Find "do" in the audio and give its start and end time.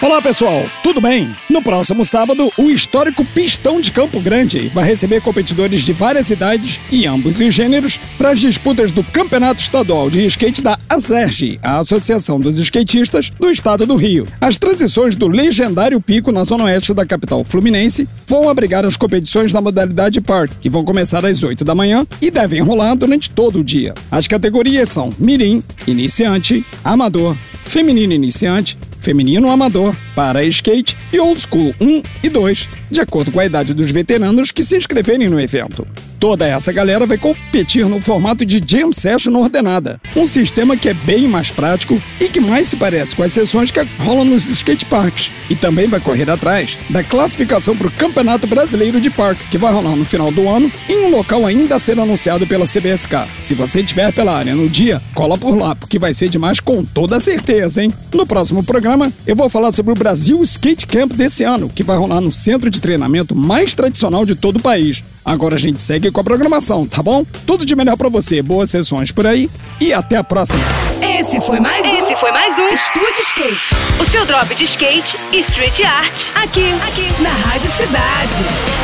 8.92-9.02, 13.40-13.50, 13.86-13.96, 15.16-15.26, 50.32-50.48